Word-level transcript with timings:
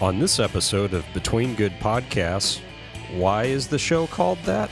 On 0.00 0.18
this 0.18 0.40
episode 0.40 0.94
of 0.94 1.04
Between 1.12 1.54
Good 1.54 1.72
Podcasts, 1.72 2.60
why 3.12 3.44
is 3.44 3.68
the 3.68 3.78
show 3.78 4.06
called 4.06 4.38
that? 4.44 4.70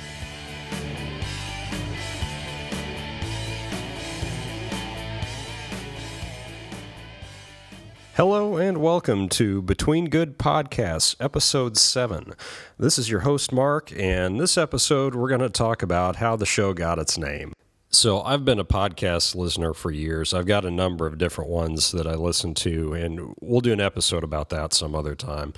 Hello 8.15 8.57
and 8.57 8.79
welcome 8.79 9.29
to 9.29 9.61
Between 9.61 10.07
Good 10.07 10.39
Podcasts, 10.39 11.15
Episode 11.21 11.77
7. 11.77 12.33
This 12.79 12.99
is 12.99 13.11
your 13.11 13.21
host, 13.21 13.53
Mark, 13.53 13.93
and 13.95 14.41
this 14.41 14.57
episode 14.57 15.15
we're 15.15 15.29
going 15.29 15.43
to 15.43 15.51
talk 15.51 15.83
about 15.83 16.17
how 16.17 16.37
the 16.37 16.47
show 16.47 16.73
got 16.73 16.99
its 16.99 17.19
name. 17.19 17.53
So, 17.91 18.21
I've 18.21 18.45
been 18.45 18.59
a 18.59 18.67
podcast 18.67 19.35
listener 19.35 19.73
for 19.73 19.91
years. 19.91 20.35
I've 20.35 20.45
got 20.45 20.67
a 20.67 20.71
number 20.71 21.07
of 21.07 21.17
different 21.17 21.49
ones 21.49 21.91
that 21.93 22.07
I 22.07 22.17
listen 22.17 22.53
to, 22.57 22.93
and 22.93 23.35
we'll 23.41 23.63
do 23.63 23.73
an 23.73 23.81
episode 23.81 24.23
about 24.23 24.51
that 24.51 24.75
some 24.75 24.95
other 24.95 25.15
time. 25.15 25.55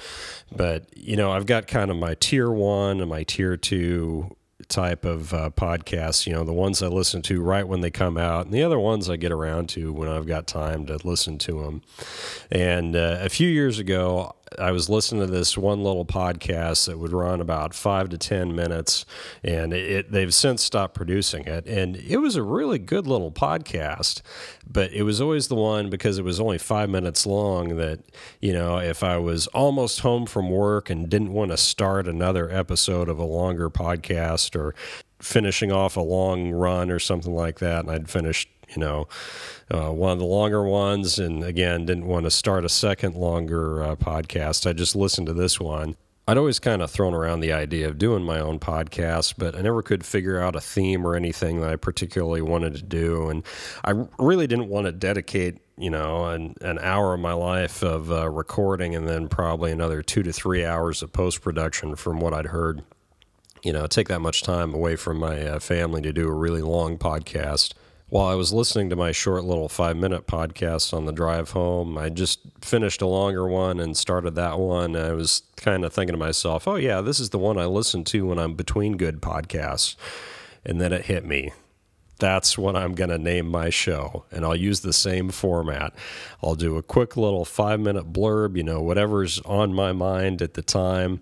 But, 0.54 0.86
you 0.96 1.16
know, 1.16 1.32
I've 1.32 1.46
got 1.46 1.66
kind 1.66 1.90
of 1.90 1.96
my 1.96 2.14
tier 2.14 2.48
one 2.48 3.00
and 3.00 3.10
my 3.10 3.24
tier 3.24 3.56
two 3.56 4.36
type 4.68 5.04
of 5.04 5.34
uh, 5.34 5.50
podcasts, 5.50 6.24
you 6.24 6.32
know, 6.32 6.44
the 6.44 6.52
ones 6.52 6.82
I 6.82 6.86
listen 6.86 7.20
to 7.22 7.42
right 7.42 7.66
when 7.66 7.80
they 7.80 7.90
come 7.90 8.16
out, 8.16 8.46
and 8.46 8.54
the 8.54 8.62
other 8.62 8.78
ones 8.78 9.10
I 9.10 9.16
get 9.16 9.32
around 9.32 9.68
to 9.70 9.92
when 9.92 10.08
I've 10.08 10.26
got 10.26 10.46
time 10.46 10.86
to 10.86 10.98
listen 11.02 11.36
to 11.38 11.64
them. 11.64 11.82
And 12.50 12.94
uh, 12.94 13.18
a 13.20 13.28
few 13.28 13.48
years 13.48 13.80
ago, 13.80 14.36
I 14.58 14.72
was 14.72 14.88
listening 14.88 15.20
to 15.26 15.32
this 15.32 15.56
one 15.56 15.82
little 15.84 16.04
podcast 16.04 16.86
that 16.86 16.98
would 16.98 17.12
run 17.12 17.40
about 17.40 17.74
five 17.74 18.08
to 18.10 18.18
ten 18.18 18.54
minutes, 18.54 19.04
and 19.44 19.72
it, 19.72 20.10
they've 20.10 20.34
since 20.34 20.62
stopped 20.62 20.94
producing 20.94 21.44
it. 21.44 21.66
And 21.66 21.96
it 21.96 22.18
was 22.18 22.36
a 22.36 22.42
really 22.42 22.78
good 22.78 23.06
little 23.06 23.30
podcast, 23.30 24.22
but 24.66 24.92
it 24.92 25.02
was 25.02 25.20
always 25.20 25.48
the 25.48 25.54
one 25.54 25.90
because 25.90 26.18
it 26.18 26.24
was 26.24 26.40
only 26.40 26.58
five 26.58 26.90
minutes 26.90 27.26
long 27.26 27.76
that 27.76 28.00
you 28.40 28.52
know 28.52 28.78
if 28.78 29.02
I 29.02 29.18
was 29.18 29.46
almost 29.48 30.00
home 30.00 30.26
from 30.26 30.50
work 30.50 30.90
and 30.90 31.08
didn't 31.08 31.32
want 31.32 31.50
to 31.50 31.56
start 31.56 32.08
another 32.08 32.50
episode 32.50 33.08
of 33.08 33.18
a 33.18 33.24
longer 33.24 33.70
podcast 33.70 34.56
or 34.56 34.74
finishing 35.20 35.70
off 35.72 35.96
a 35.96 36.00
long 36.00 36.50
run 36.50 36.90
or 36.90 36.98
something 36.98 37.34
like 37.34 37.58
that, 37.60 37.80
and 37.80 37.90
I'd 37.90 38.10
finished 38.10 38.48
you 38.74 38.80
know, 38.80 39.08
uh, 39.70 39.90
one 39.90 40.12
of 40.12 40.18
the 40.18 40.24
longer 40.24 40.62
ones. 40.62 41.18
And 41.18 41.42
again, 41.42 41.86
didn't 41.86 42.06
want 42.06 42.24
to 42.24 42.30
start 42.30 42.64
a 42.64 42.68
second 42.68 43.14
longer 43.14 43.82
uh, 43.82 43.96
podcast. 43.96 44.68
I 44.68 44.72
just 44.72 44.96
listened 44.96 45.26
to 45.26 45.32
this 45.32 45.60
one. 45.60 45.96
I'd 46.28 46.38
always 46.38 46.60
kind 46.60 46.80
of 46.80 46.90
thrown 46.90 47.12
around 47.12 47.40
the 47.40 47.52
idea 47.52 47.88
of 47.88 47.98
doing 47.98 48.22
my 48.22 48.38
own 48.38 48.60
podcast, 48.60 49.34
but 49.36 49.56
I 49.56 49.62
never 49.62 49.82
could 49.82 50.04
figure 50.04 50.38
out 50.38 50.54
a 50.54 50.60
theme 50.60 51.04
or 51.04 51.16
anything 51.16 51.60
that 51.60 51.70
I 51.70 51.74
particularly 51.76 52.40
wanted 52.40 52.76
to 52.76 52.82
do. 52.82 53.28
And 53.30 53.42
I 53.84 53.94
really 54.16 54.46
didn't 54.46 54.68
want 54.68 54.86
to 54.86 54.92
dedicate, 54.92 55.58
you 55.76 55.90
know, 55.90 56.26
an, 56.26 56.54
an 56.60 56.78
hour 56.78 57.14
of 57.14 57.20
my 57.20 57.32
life 57.32 57.82
of 57.82 58.12
uh, 58.12 58.28
recording 58.28 58.94
and 58.94 59.08
then 59.08 59.28
probably 59.28 59.72
another 59.72 60.02
two 60.02 60.22
to 60.22 60.32
three 60.32 60.64
hours 60.64 61.02
of 61.02 61.12
post 61.12 61.42
production 61.42 61.96
from 61.96 62.20
what 62.20 62.32
I'd 62.32 62.46
heard. 62.46 62.84
You 63.62 63.72
know, 63.72 63.86
take 63.86 64.08
that 64.08 64.20
much 64.20 64.42
time 64.42 64.72
away 64.72 64.96
from 64.96 65.18
my 65.18 65.42
uh, 65.42 65.58
family 65.60 66.00
to 66.02 66.12
do 66.12 66.28
a 66.28 66.34
really 66.34 66.62
long 66.62 66.98
podcast 66.98 67.74
while 68.10 68.26
I 68.26 68.34
was 68.34 68.52
listening 68.52 68.90
to 68.90 68.96
my 68.96 69.12
short 69.12 69.44
little 69.44 69.68
five 69.68 69.96
minute 69.96 70.26
podcast 70.26 70.92
on 70.92 71.06
the 71.06 71.12
drive 71.12 71.52
home, 71.52 71.96
I 71.96 72.08
just 72.08 72.40
finished 72.60 73.00
a 73.00 73.06
longer 73.06 73.46
one 73.46 73.78
and 73.78 73.96
started 73.96 74.34
that 74.34 74.58
one. 74.58 74.96
I 74.96 75.12
was 75.12 75.44
kind 75.56 75.84
of 75.84 75.92
thinking 75.92 76.14
to 76.14 76.18
myself, 76.18 76.66
oh, 76.66 76.74
yeah, 76.74 77.00
this 77.00 77.20
is 77.20 77.30
the 77.30 77.38
one 77.38 77.56
I 77.56 77.66
listen 77.66 78.02
to 78.04 78.26
when 78.26 78.38
I'm 78.38 78.54
between 78.54 78.96
good 78.96 79.22
podcasts. 79.22 79.94
And 80.64 80.80
then 80.80 80.92
it 80.92 81.06
hit 81.06 81.24
me. 81.24 81.52
That's 82.20 82.56
what 82.56 82.76
I'm 82.76 82.94
going 82.94 83.10
to 83.10 83.18
name 83.18 83.48
my 83.48 83.70
show. 83.70 84.24
And 84.30 84.44
I'll 84.44 84.56
use 84.56 84.80
the 84.80 84.92
same 84.92 85.30
format. 85.30 85.92
I'll 86.42 86.54
do 86.54 86.76
a 86.76 86.82
quick 86.82 87.16
little 87.16 87.44
five 87.44 87.80
minute 87.80 88.12
blurb, 88.12 88.56
you 88.56 88.62
know, 88.62 88.80
whatever's 88.80 89.40
on 89.40 89.74
my 89.74 89.92
mind 89.92 90.42
at 90.42 90.54
the 90.54 90.62
time. 90.62 91.20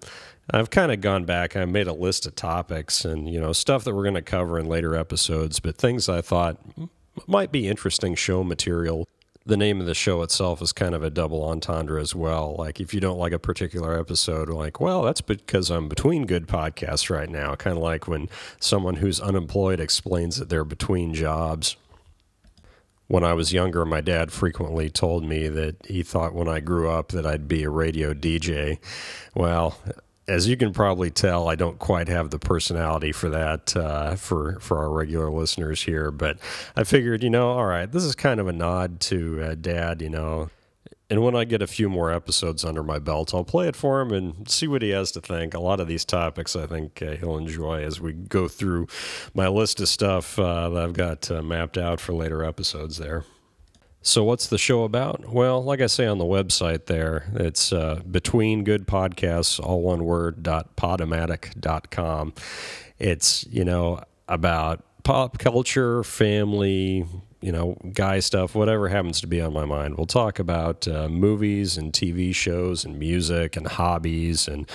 I've 0.51 0.71
kind 0.71 0.91
of 0.91 1.01
gone 1.01 1.25
back. 1.25 1.57
I 1.57 1.65
made 1.67 1.87
a 1.87 1.93
list 1.93 2.27
of 2.27 2.35
topics 2.35 3.05
and 3.05 3.29
you 3.29 3.41
know 3.41 3.53
stuff 3.53 3.85
that 3.85 3.95
we're 3.95 4.05
going 4.05 4.15
to 4.15 4.23
cover 4.23 4.59
in 4.59 4.67
later 4.67 4.95
episodes, 4.95 5.61
but 5.61 5.77
things 5.77 6.09
I 6.09 6.23
thought 6.23 6.59
might 7.27 7.53
be 7.53 7.69
interesting 7.69 8.15
show 8.15 8.43
material. 8.43 9.07
The 9.49 9.57
name 9.57 9.81
of 9.81 9.87
the 9.87 9.95
show 9.95 10.23
itself 10.23 10.63
is 10.63 10.73
kind 10.73 10.95
of 10.95 11.03
a 11.03 11.11
double 11.11 11.43
entendre 11.43 12.01
as 12.01 12.15
well. 12.15 12.55
Like 12.59 12.81
if 12.81 12.93
you 12.93 13.01
don't 13.01 13.19
like 13.19 13.33
a 13.33 13.39
particular 13.39 13.99
episode, 13.99 14.49
like 14.49 14.79
well, 14.79 15.03
that's 15.03 15.23
because 15.23 15.71
I'm 15.71 15.89
between 15.89 16.27
good 16.27 16.47
podcasts 16.47 17.09
right 17.09 17.29
now. 17.29 17.55
Kind 17.55 17.77
of 17.77 17.83
like 17.83 18.07
when 18.07 18.29
someone 18.61 18.97
who's 18.97 19.21
unemployed 19.21 19.81
explains 19.81 20.37
that 20.37 20.49
they're 20.49 20.65
between 20.65 21.15
jobs 21.15 21.77
when 23.09 23.25
I 23.25 23.33
was 23.33 23.53
younger, 23.53 23.85
my 23.85 24.03
dad 24.03 24.31
frequently 24.31 24.91
told 24.91 25.25
me 25.25 25.49
that 25.49 25.77
he 25.87 26.03
thought 26.03 26.35
when 26.35 26.47
I 26.47 26.61
grew 26.61 26.91
up 26.91 27.09
that 27.09 27.27
I'd 27.27 27.49
be 27.49 27.65
a 27.65 27.71
radio 27.71 28.13
DJ. 28.13 28.79
Well, 29.35 29.79
as 30.29 30.47
you 30.47 30.57
can 30.57 30.73
probably 30.73 31.11
tell, 31.11 31.49
I 31.49 31.55
don't 31.55 31.79
quite 31.79 32.09
have 32.09 32.31
the 32.31 32.39
personality 32.39 33.13
for 33.13 33.31
that 33.31 33.75
uh, 33.75 34.15
for 34.15 34.61
for 34.61 34.79
our 34.79 34.91
regular 34.91 35.31
listeners 35.31 35.83
here. 35.83 36.11
But 36.11 36.39
I 36.77 36.85
figured, 36.85 37.23
you 37.23 37.31
know, 37.31 37.51
all 37.51 37.67
right, 37.67 37.91
this 37.91 38.05
is 38.05 38.15
kind 38.15 38.39
of 38.39 38.47
a 38.47 38.53
nod 38.53 39.01
to 39.01 39.43
uh, 39.43 39.55
Dad, 39.55 40.03
you 40.03 40.11
know. 40.11 40.51
And 41.11 41.23
when 41.23 41.35
I 41.35 41.45
get 41.45 41.63
a 41.63 41.67
few 41.67 41.89
more 41.89 42.13
episodes 42.13 42.67
under 42.67 42.83
my 42.83 42.99
belt, 42.99 43.33
I'll 43.33 43.43
play 43.43 43.67
it 43.67 43.77
for 43.77 44.03
him 44.03 44.13
and 44.13 44.49
see 44.49 44.69
what 44.69 44.83
he 44.83 44.91
has 44.91 45.11
to 45.13 45.23
think. 45.23 45.55
A 45.55 45.61
lot 45.61 45.81
of 45.81 45.89
these 45.89 46.05
topics, 46.05 46.55
I 46.55 46.67
think 46.67 47.01
uh, 47.01 47.13
he'll 47.13 47.39
enjoy 47.39 47.83
as 47.83 47.99
we 47.99 48.13
go 48.13 48.47
through 48.47 48.89
my 49.33 49.49
list 49.49 49.81
of 49.81 49.89
stuff 49.89 50.39
uh, 50.39 50.69
that 50.69 50.83
I've 50.83 50.93
got 50.93 51.31
uh, 51.31 51.41
mapped 51.41 51.79
out 51.79 51.99
for 51.99 52.13
later 52.13 52.45
episodes 52.45 52.99
there. 52.99 53.25
So, 54.09 54.25
what's 54.25 54.47
the 54.47 54.57
show 54.57 54.85
about? 54.85 55.29
Well, 55.29 55.63
like 55.63 55.83
I 55.83 55.87
say 55.87 56.07
on 56.07 56.17
the 56.17 56.25
website 56.25 56.87
there, 56.87 57.31
it's 57.35 57.75
uh, 57.75 58.01
between 58.11 58.65
good 58.65 58.87
podcasts, 58.87 59.61
all 59.61 59.83
one 59.83 60.03
word, 60.03 60.43
dot 60.43 60.77
podomatic.com. 60.77 62.33
It's, 62.99 63.47
you 63.51 63.67
know, 63.67 64.03
about 64.27 64.83
pop 65.05 65.37
culture, 65.37 66.03
family, 66.03 67.05
you 67.41 67.53
know, 67.53 67.77
guy 67.93 68.19
stuff, 68.19 68.55
whatever 68.55 68.89
happens 68.89 69.21
to 69.21 69.27
be 69.27 69.41
on 69.41 69.53
my 69.53 69.65
mind. 69.65 69.97
We'll 69.97 70.07
talk 70.07 70.39
about 70.39 70.89
uh, 70.89 71.09
movies 71.09 71.77
and 71.79 71.93
TV 71.93 72.35
shows 72.35 72.85
and 72.85 72.99
music 72.99 73.57
and 73.57 73.67
hobbies, 73.67 74.49
and 74.49 74.69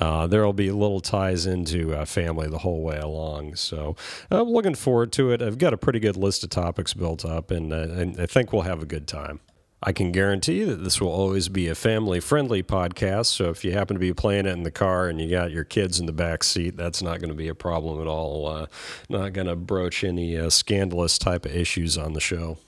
uh, 0.00 0.26
there 0.26 0.44
will 0.44 0.52
be 0.52 0.70
little 0.70 1.00
ties 1.00 1.46
into 1.46 1.94
uh, 1.94 2.04
family 2.04 2.48
the 2.48 2.58
whole 2.58 2.82
way 2.82 2.98
along. 2.98 3.56
So 3.56 3.96
I'm 4.30 4.48
looking 4.48 4.74
forward 4.74 5.12
to 5.12 5.32
it. 5.32 5.40
I've 5.40 5.58
got 5.58 5.72
a 5.72 5.78
pretty 5.78 6.00
good 6.00 6.16
list 6.16 6.44
of 6.44 6.50
topics 6.50 6.92
built 6.92 7.24
up, 7.24 7.50
and, 7.50 7.72
uh, 7.72 7.76
and 7.76 8.20
I 8.20 8.26
think 8.26 8.52
we'll 8.52 8.62
have 8.62 8.82
a 8.82 8.86
good 8.86 9.06
time. 9.06 9.40
I 9.82 9.92
can 9.92 10.12
guarantee 10.12 10.62
that 10.64 10.84
this 10.84 11.00
will 11.00 11.08
always 11.08 11.48
be 11.48 11.66
a 11.68 11.74
family 11.74 12.20
friendly 12.20 12.62
podcast. 12.62 13.26
So 13.26 13.48
if 13.48 13.64
you 13.64 13.72
happen 13.72 13.94
to 13.94 14.00
be 14.00 14.12
playing 14.12 14.44
it 14.44 14.50
in 14.52 14.62
the 14.62 14.70
car 14.70 15.08
and 15.08 15.18
you 15.18 15.30
got 15.30 15.52
your 15.52 15.64
kids 15.64 15.98
in 15.98 16.04
the 16.04 16.12
back 16.12 16.44
seat, 16.44 16.76
that's 16.76 17.00
not 17.00 17.18
going 17.18 17.30
to 17.30 17.36
be 17.36 17.48
a 17.48 17.54
problem 17.54 17.98
at 17.98 18.06
all. 18.06 18.46
Uh, 18.46 18.66
not 19.08 19.32
going 19.32 19.46
to 19.46 19.56
broach 19.56 20.04
any 20.04 20.36
uh, 20.36 20.50
scandalous 20.50 21.18
type 21.18 21.46
of 21.46 21.56
issues 21.56 21.96
on 21.96 22.12
the 22.12 22.20
show. 22.20 22.58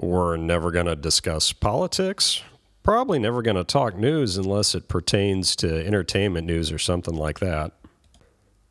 We're 0.00 0.36
never 0.36 0.72
going 0.72 0.86
to 0.86 0.96
discuss 0.96 1.52
politics. 1.52 2.42
Probably 2.82 3.20
never 3.20 3.42
going 3.42 3.56
to 3.56 3.64
talk 3.64 3.96
news 3.96 4.36
unless 4.36 4.74
it 4.74 4.88
pertains 4.88 5.54
to 5.56 5.86
entertainment 5.86 6.46
news 6.46 6.72
or 6.72 6.78
something 6.78 7.14
like 7.14 7.38
that. 7.38 7.72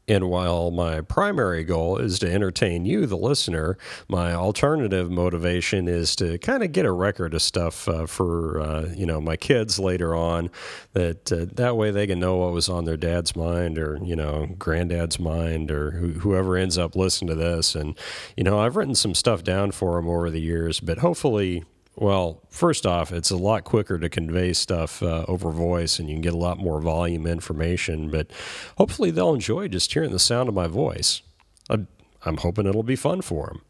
And 0.10 0.30
while 0.30 0.72
my 0.72 1.02
primary 1.02 1.66
goal 1.66 1.98
is 1.98 2.18
to 2.20 2.32
entertain 2.32 2.86
you, 2.86 3.06
the 3.06 3.18
listener, 3.18 3.78
my 4.08 4.34
alternative 4.34 5.12
motivation 5.12 5.90
is 5.90 6.16
to 6.16 6.38
kind 6.38 6.64
of 6.64 6.72
get 6.72 6.86
a 6.86 6.92
record 6.94 7.34
of 7.34 7.42
stuff 7.42 7.90
uh, 7.90 8.06
for 8.06 8.62
uh, 8.62 8.90
you 8.96 9.06
know 9.06 9.20
my 9.20 9.36
kids 9.36 9.80
later 9.80 10.16
on. 10.16 10.50
That 10.94 11.32
uh, 11.32 11.46
that 11.56 11.76
way 11.76 11.92
they 11.92 12.08
can 12.08 12.20
know 12.20 12.38
what 12.38 12.54
was 12.54 12.70
on 12.70 12.86
their 12.86 12.96
dad's 12.96 13.36
mind 13.36 13.78
or 13.78 14.00
you 14.02 14.16
know 14.16 14.48
granddad's 14.58 15.20
mind 15.20 15.72
or 15.72 15.92
wh- 15.92 16.20
whoever 16.22 16.56
ends 16.56 16.78
up 16.78 16.96
listening 16.96 17.28
to 17.30 17.36
this. 17.36 17.76
And 17.76 17.98
you 18.38 18.46
know 18.46 18.60
I've 18.60 18.78
written 18.78 18.96
some 18.96 19.14
stuff 19.14 19.44
down 19.44 19.72
for 19.72 19.98
them 19.98 20.10
over 20.10 20.30
the 20.30 20.42
years, 20.42 20.80
but 20.80 21.00
hopefully 21.00 21.66
well, 21.98 22.44
first 22.50 22.86
off, 22.86 23.12
it's 23.12 23.32
a 23.32 23.36
lot 23.38 23.64
quicker 23.64 23.98
to 23.98 24.08
convey 24.08 24.54
stuff 24.54 25.02
uh, 25.02 25.26
over 25.28 25.52
voice 25.52 25.98
and 25.98 26.08
you 26.08 26.16
can 26.16 26.22
get 26.22 26.34
a 26.34 26.38
lot 26.38 26.60
more 26.60 26.80
volume 26.80 27.26
information, 27.26 28.10
but 28.12 28.30
hopefully 28.78 29.10
they'll 29.10 29.34
enjoy 29.34 29.68
just 29.68 29.92
hearing 29.92 30.12
the 30.12 30.20
sound 30.20 30.48
of 30.48 30.54
my 30.54 30.68
voice. 30.68 31.24
I'm, 31.70 31.88
I'm 32.24 32.38
hoping 32.38 32.68
it'll 32.68 32.84
be 32.84 32.96
fun 32.96 33.22
for 33.22 33.48
them. 33.48 33.62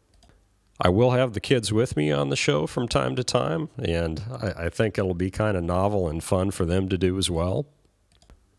I 0.80 0.90
will 0.90 1.12
have 1.12 1.32
the 1.32 1.40
kids 1.40 1.72
with 1.72 1.96
me 1.96 2.12
on 2.12 2.28
the 2.28 2.36
show 2.36 2.66
from 2.66 2.86
time 2.86 3.16
to 3.16 3.24
time, 3.24 3.68
and 3.78 4.22
I, 4.30 4.66
I 4.66 4.68
think 4.68 4.96
it'll 4.96 5.14
be 5.14 5.30
kind 5.30 5.56
of 5.56 5.64
novel 5.64 6.06
and 6.06 6.22
fun 6.22 6.52
for 6.52 6.64
them 6.64 6.88
to 6.90 6.98
do 6.98 7.18
as 7.18 7.28
well. 7.28 7.66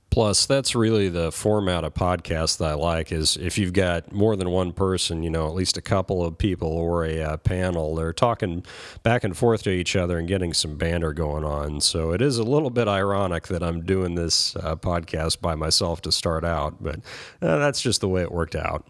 Plus, 0.09 0.47
that's 0.47 0.73
really 0.73 1.07
the 1.07 1.31
format 1.31 1.83
of 1.83 1.93
podcast 1.93 2.57
that 2.57 2.69
I 2.69 2.73
like 2.73 3.11
is 3.11 3.37
if 3.37 3.59
you've 3.59 3.73
got 3.73 4.11
more 4.11 4.35
than 4.35 4.49
one 4.49 4.73
person, 4.73 5.21
you 5.21 5.29
know, 5.29 5.47
at 5.47 5.53
least 5.53 5.77
a 5.77 5.81
couple 5.81 6.25
of 6.25 6.37
people 6.37 6.69
or 6.69 7.05
a 7.05 7.21
uh, 7.21 7.37
panel, 7.37 7.93
they're 7.95 8.11
talking 8.11 8.65
back 9.03 9.23
and 9.23 9.37
forth 9.37 9.63
to 9.63 9.69
each 9.69 9.95
other 9.95 10.17
and 10.17 10.27
getting 10.27 10.53
some 10.53 10.77
banter 10.77 11.13
going 11.13 11.43
on. 11.43 11.79
So 11.81 12.11
it 12.11 12.21
is 12.21 12.39
a 12.39 12.43
little 12.43 12.71
bit 12.71 12.87
ironic 12.87 13.47
that 13.47 13.61
I'm 13.61 13.85
doing 13.85 14.15
this 14.15 14.55
uh, 14.55 14.75
podcast 14.75 15.41
by 15.41 15.53
myself 15.53 16.01
to 16.01 16.11
start 16.11 16.43
out, 16.43 16.81
but 16.81 16.97
uh, 17.41 17.57
that's 17.57 17.81
just 17.81 18.01
the 18.01 18.09
way 18.09 18.23
it 18.23 18.31
worked 18.31 18.55
out. 18.55 18.87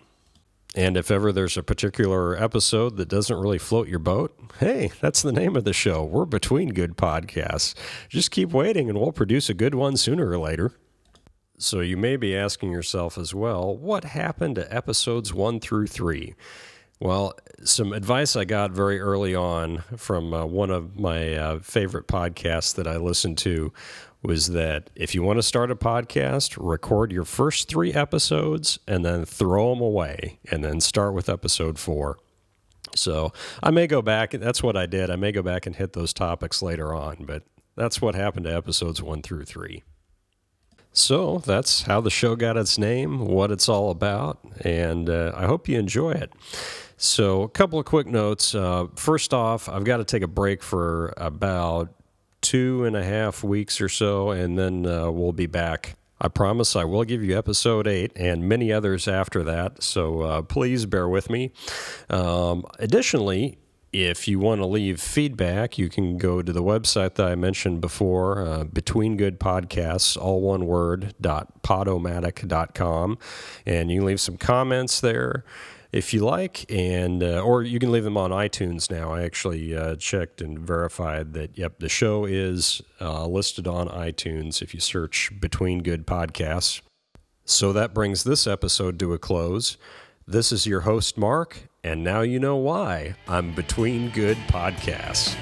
And 0.76 0.96
if 0.96 1.10
ever 1.12 1.32
there's 1.34 1.58
a 1.58 1.64
particular 1.64 2.42
episode 2.42 2.96
that 2.98 3.10
doesn't 3.10 3.38
really 3.38 3.58
float 3.58 3.88
your 3.88 4.00
boat, 4.00 4.40
hey, 4.60 4.92
that's 5.02 5.22
the 5.22 5.32
name 5.34 5.56
of 5.56 5.64
the 5.64 5.74
show. 5.74 6.04
We're 6.04 6.26
between 6.26 6.70
good 6.70 6.96
podcasts. 6.96 7.74
Just 8.08 8.32
keep 8.32 8.52
waiting 8.52 8.88
and 8.88 9.00
we'll 9.00 9.12
produce 9.12 9.50
a 9.50 9.56
good 9.56 9.76
one 9.76 9.98
sooner 9.98 10.30
or 10.30 10.38
later. 10.38 10.72
So 11.62 11.82
you 11.82 11.98
may 11.98 12.16
be 12.16 12.38
asking 12.38 12.72
yourself 12.72 13.18
as 13.18 13.36
well, 13.36 13.76
what 13.76 14.06
happened 14.06 14.56
to 14.56 14.74
episodes 14.74 15.34
one 15.34 15.60
through 15.60 15.88
three? 15.88 16.36
Well, 17.02 17.38
some 17.66 17.92
advice 17.92 18.38
I 18.38 18.46
got 18.46 18.72
very 18.72 19.02
early 19.02 19.36
on 19.36 19.84
from 19.98 20.34
uh, 20.34 20.46
one 20.46 20.70
of 20.70 20.98
my 20.98 21.34
uh, 21.36 21.60
favorite 21.60 22.08
podcasts 22.08 22.74
that 22.76 22.88
I 22.88 22.96
listened 22.96 23.38
to 23.40 23.74
was 24.24 24.48
that 24.48 24.90
if 24.96 25.14
you 25.14 25.22
want 25.22 25.38
to 25.38 25.44
start 25.44 25.70
a 25.70 25.76
podcast, 25.76 26.58
record 26.58 27.12
your 27.12 27.26
first 27.26 27.68
three 27.68 27.92
episodes 27.92 28.80
and 28.88 29.04
then 29.04 29.26
throw 29.26 29.74
them 29.74 29.82
away 29.82 30.40
and 30.50 30.64
then 30.64 30.80
start 30.80 31.14
with 31.14 31.28
episode 31.28 31.78
four. 31.78 32.18
So 32.96 33.34
I 33.62 33.72
may 33.72 33.86
go 33.86 34.02
back, 34.02 34.32
that's 34.32 34.64
what 34.64 34.78
I 34.78 34.86
did. 34.86 35.10
I 35.10 35.18
may 35.18 35.34
go 35.34 35.42
back 35.42 35.66
and 35.66 35.76
hit 35.76 35.92
those 35.92 36.14
topics 36.14 36.62
later 36.62 36.94
on, 36.94 37.26
but 37.26 37.44
that's 37.76 38.02
what 38.02 38.16
happened 38.16 38.46
to 38.46 38.56
episodes 38.56 39.02
one 39.02 39.22
through 39.22 39.44
three. 39.44 39.84
So 41.00 41.42
that's 41.46 41.84
how 41.84 42.02
the 42.02 42.10
show 42.10 42.36
got 42.36 42.58
its 42.58 42.78
name, 42.78 43.26
what 43.26 43.52
it's 43.52 43.70
all 43.70 43.90
about, 43.90 44.40
and 44.62 45.10
uh, 45.10 45.32
I 45.36 45.46
hope 45.46 45.70
you 45.70 45.80
enjoy 45.80 46.12
it. 46.12 46.32
So, 46.98 47.44
a 47.44 47.50
couple 47.50 47.80
of 47.80 47.86
quick 47.86 48.08
notes. 48.08 48.54
Uh, 48.54 48.88
first 48.96 49.34
off, 49.34 49.70
I've 49.70 49.86
got 49.86 49.98
to 49.98 50.04
take 50.04 50.22
a 50.22 50.28
break 50.28 50.62
for 50.62 51.14
about 51.16 51.94
two 52.42 52.84
and 52.84 52.98
a 52.98 53.04
half 53.04 53.42
weeks 53.44 53.80
or 53.80 53.88
so, 53.88 54.32
and 54.32 54.60
then 54.60 54.86
uh, 54.86 55.10
we'll 55.10 55.32
be 55.32 55.46
back. 55.46 55.96
I 56.20 56.28
promise 56.28 56.76
I 56.76 56.84
will 56.84 57.06
give 57.06 57.24
you 57.24 57.38
episode 57.38 57.88
eight 57.88 58.12
and 58.18 58.50
many 58.50 58.74
others 58.74 59.08
after 59.08 59.42
that, 59.46 59.82
so 59.82 60.22
uh, 60.22 60.42
please 60.42 60.86
bear 60.86 61.08
with 61.08 61.30
me. 61.30 61.54
Um, 62.10 62.66
additionally, 62.78 63.58
if 63.92 64.28
you 64.28 64.40
want 64.40 64.62
to 64.62 64.66
leave 64.66 65.02
feedback, 65.02 65.78
you 65.78 65.90
can 65.90 66.18
go 66.18 66.42
to 66.42 66.54
the 66.54 66.64
website 66.64 67.16
that 67.16 67.28
I 67.28 67.36
mentioned 67.36 67.82
before, 67.82 68.46
uh, 68.46 68.64
Between 68.66 69.18
Good 69.18 69.40
Podcasts, 69.40 70.16
all 70.16 70.42
one 70.42 70.66
word, 70.66 71.16
dot 71.20 71.64
podomatic.com, 71.64 73.18
and 73.66 73.92
you 73.92 74.00
can 74.00 74.06
leave 74.06 74.22
some 74.22 74.38
comments 74.38 75.02
there 75.02 75.44
if 75.92 76.14
you 76.14 76.24
like, 76.24 76.72
and 76.72 77.24
uh, 77.24 77.42
or 77.42 77.64
you 77.64 77.80
can 77.80 77.92
leave 77.92 78.04
them 78.04 78.18
on 78.18 78.30
iTunes 78.30 78.92
now. 78.92 79.12
I 79.12 79.24
actually 79.24 79.76
uh, 79.76 79.96
checked 79.96 80.42
and 80.42 80.60
verified 80.60 81.34
that 81.34 81.58
yep, 81.58 81.80
the 81.80 81.90
show 81.90 82.26
is 82.26 82.82
uh, 83.02 83.26
listed 83.26 83.68
on 83.68 83.88
iTunes 83.88 84.62
if 84.62 84.74
you 84.74 84.80
search 84.80 85.32
Between 85.40 85.82
Good 85.82 86.06
Podcasts. 86.06 86.82
So 87.44 87.74
that 87.74 87.96
brings 87.96 88.24
this 88.24 88.46
episode 88.46 89.00
to 89.00 89.14
a 89.14 89.18
close. 89.18 89.78
This 90.28 90.52
is 90.52 90.68
your 90.68 90.82
host 90.82 91.18
Mark, 91.18 91.69
and 91.84 92.04
now 92.04 92.22
you 92.22 92.40
know 92.40 92.58
why 92.58 93.16
I'm 93.28 93.54
Between 93.54 94.10
Good 94.10 94.38
Podcasts. 94.48 95.36